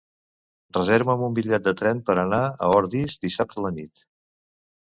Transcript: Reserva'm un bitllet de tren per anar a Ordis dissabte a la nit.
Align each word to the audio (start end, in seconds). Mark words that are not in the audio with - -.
Reserva'm 0.77 1.25
un 1.27 1.35
bitllet 1.41 1.67
de 1.67 1.73
tren 1.83 2.01
per 2.09 2.17
anar 2.23 2.41
a 2.69 2.73
Ordis 2.81 3.21
dissabte 3.29 3.63
a 3.65 3.69
la 3.69 3.75
nit. 3.79 4.05